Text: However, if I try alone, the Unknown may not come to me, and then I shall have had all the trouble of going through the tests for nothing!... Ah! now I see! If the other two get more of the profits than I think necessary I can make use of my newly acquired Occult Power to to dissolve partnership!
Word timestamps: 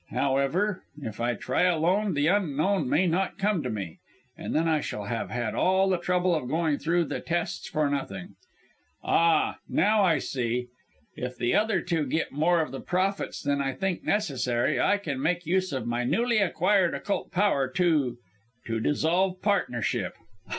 However, 0.09 0.81
if 0.99 1.19
I 1.19 1.35
try 1.35 1.61
alone, 1.61 2.15
the 2.15 2.25
Unknown 2.25 2.89
may 2.89 3.05
not 3.05 3.37
come 3.37 3.61
to 3.61 3.69
me, 3.69 3.99
and 4.35 4.55
then 4.55 4.67
I 4.67 4.81
shall 4.81 5.03
have 5.03 5.29
had 5.29 5.53
all 5.53 5.89
the 5.89 5.99
trouble 5.99 6.33
of 6.33 6.47
going 6.49 6.79
through 6.79 7.05
the 7.05 7.19
tests 7.19 7.69
for 7.69 7.87
nothing!... 7.87 8.33
Ah! 9.03 9.59
now 9.69 10.01
I 10.03 10.17
see! 10.17 10.69
If 11.15 11.37
the 11.37 11.53
other 11.53 11.81
two 11.81 12.07
get 12.07 12.31
more 12.31 12.61
of 12.61 12.71
the 12.71 12.81
profits 12.81 13.43
than 13.43 13.61
I 13.61 13.73
think 13.73 14.03
necessary 14.03 14.81
I 14.81 14.97
can 14.97 15.21
make 15.21 15.45
use 15.45 15.71
of 15.71 15.85
my 15.85 16.03
newly 16.03 16.39
acquired 16.39 16.95
Occult 16.95 17.31
Power 17.31 17.67
to 17.67 18.17
to 18.65 18.79
dissolve 18.79 19.39
partnership! 19.43 20.15